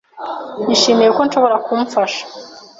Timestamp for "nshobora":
1.27-1.55